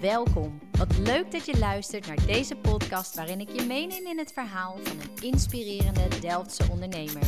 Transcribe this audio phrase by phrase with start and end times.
[0.00, 0.58] Welkom.
[0.78, 4.78] Wat leuk dat je luistert naar deze podcast waarin ik je meeneem in het verhaal
[4.82, 7.22] van een inspirerende Delftse ondernemer.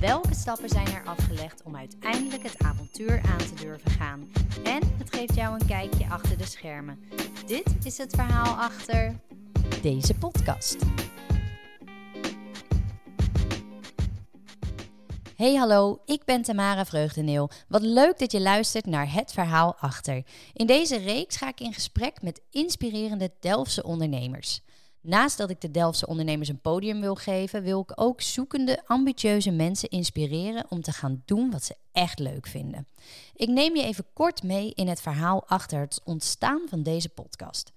[0.00, 4.28] Welke stappen zijn er afgelegd om uiteindelijk het avontuur aan te durven gaan?
[4.64, 6.98] En het geeft jou een kijkje achter de schermen.
[7.46, 9.20] Dit is het verhaal achter
[9.82, 10.76] deze podcast.
[15.38, 17.50] Hey hallo, ik ben Tamara Vreugdeneel.
[17.68, 20.24] Wat leuk dat je luistert naar Het Verhaal Achter.
[20.52, 24.60] In deze reeks ga ik in gesprek met inspirerende Delftse ondernemers.
[25.00, 29.50] Naast dat ik de Delftse ondernemers een podium wil geven, wil ik ook zoekende, ambitieuze
[29.50, 32.86] mensen inspireren om te gaan doen wat ze echt leuk vinden.
[33.34, 37.72] Ik neem je even kort mee in het verhaal achter het ontstaan van deze podcast.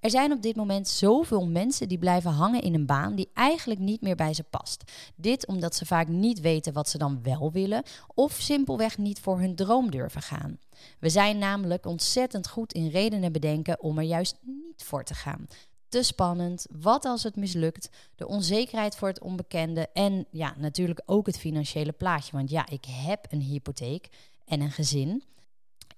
[0.00, 3.80] Er zijn op dit moment zoveel mensen die blijven hangen in een baan die eigenlijk
[3.80, 4.92] niet meer bij ze past.
[5.14, 7.82] Dit omdat ze vaak niet weten wat ze dan wel willen
[8.14, 10.58] of simpelweg niet voor hun droom durven gaan.
[10.98, 15.46] We zijn namelijk ontzettend goed in redenen bedenken om er juist niet voor te gaan.
[15.88, 21.26] Te spannend, wat als het mislukt, de onzekerheid voor het onbekende en ja, natuurlijk ook
[21.26, 22.32] het financiële plaatje.
[22.32, 24.08] Want ja, ik heb een hypotheek
[24.44, 25.22] en een gezin.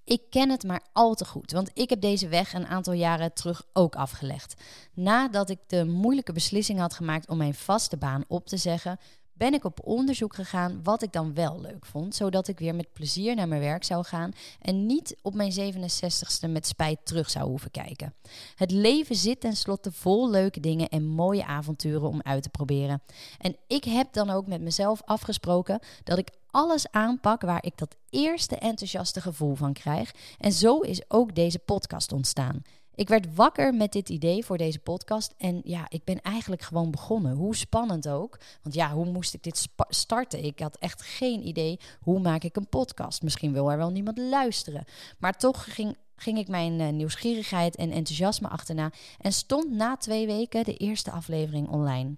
[0.09, 3.33] Ik ken het maar al te goed, want ik heb deze weg een aantal jaren
[3.33, 4.61] terug ook afgelegd.
[4.93, 8.99] Nadat ik de moeilijke beslissing had gemaakt om mijn vaste baan op te zeggen,
[9.39, 12.93] ben ik op onderzoek gegaan wat ik dan wel leuk vond, zodat ik weer met
[12.93, 17.49] plezier naar mijn werk zou gaan en niet op mijn 67ste met spijt terug zou
[17.49, 18.13] hoeven kijken.
[18.55, 23.01] Het leven zit tenslotte vol leuke dingen en mooie avonturen om uit te proberen.
[23.37, 27.95] En ik heb dan ook met mezelf afgesproken dat ik alles aanpak waar ik dat
[28.09, 30.11] eerste enthousiaste gevoel van krijg.
[30.37, 32.61] En zo is ook deze podcast ontstaan.
[32.99, 36.91] Ik werd wakker met dit idee voor deze podcast en ja, ik ben eigenlijk gewoon
[36.91, 37.35] begonnen.
[37.35, 38.37] Hoe spannend ook.
[38.61, 40.43] Want ja, hoe moest ik dit starten?
[40.43, 43.21] Ik had echt geen idee hoe maak ik een podcast.
[43.21, 44.85] Misschien wil er wel niemand luisteren.
[45.19, 50.25] Maar toch ging, ging ik mijn uh, nieuwsgierigheid en enthousiasme achterna en stond na twee
[50.25, 52.17] weken de eerste aflevering online.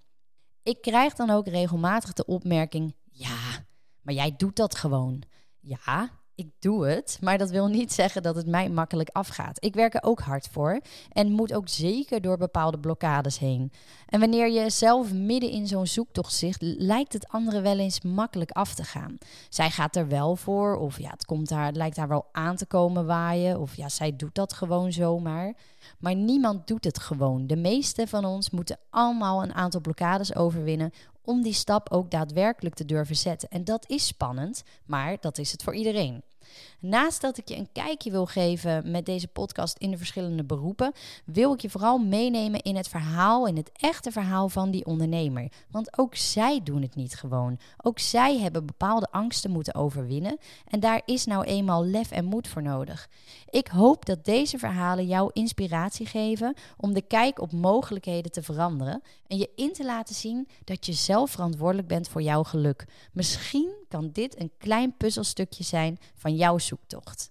[0.63, 3.66] Ik krijg dan ook regelmatig de opmerking: ja,
[4.02, 5.24] maar jij doet dat gewoon.
[5.59, 9.63] Ja, ik doe het, maar dat wil niet zeggen dat het mij makkelijk afgaat.
[9.63, 10.81] Ik werk er ook hard voor
[11.12, 13.72] en moet ook zeker door bepaalde blokkades heen.
[14.07, 18.51] En wanneer je zelf midden in zo'n zoektocht zit, lijkt het anderen wel eens makkelijk
[18.51, 19.18] af te gaan.
[19.50, 22.56] Zij gaat er wel voor, of ja, het, komt haar, het lijkt haar wel aan
[22.56, 25.53] te komen waaien, of ja, zij doet dat gewoon zomaar.
[26.00, 27.47] Maar niemand doet het gewoon.
[27.47, 30.91] De meeste van ons moeten allemaal een aantal blokkades overwinnen
[31.24, 33.50] om die stap ook daadwerkelijk te durven zetten.
[33.50, 36.24] En dat is spannend, maar dat is het voor iedereen.
[36.79, 40.91] Naast dat ik je een kijkje wil geven met deze podcast in de verschillende beroepen,
[41.25, 45.51] wil ik je vooral meenemen in het verhaal, in het echte verhaal van die ondernemer.
[45.72, 47.59] Want ook zij doen het niet gewoon.
[47.81, 50.38] Ook zij hebben bepaalde angsten moeten overwinnen
[50.68, 53.09] en daar is nou eenmaal lef en moed voor nodig.
[53.50, 59.01] Ik hoop dat deze verhalen jou inspiratie geven om de kijk op mogelijkheden te veranderen
[59.28, 62.85] en je in te laten zien dat je zelf verantwoordelijk bent voor jouw geluk.
[63.12, 67.31] Misschien kan dit een klein puzzelstukje zijn van jouw zoektocht.